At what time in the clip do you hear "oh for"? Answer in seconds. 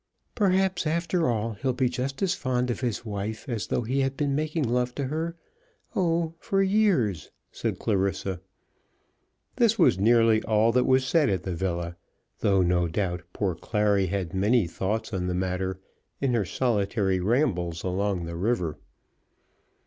5.95-6.63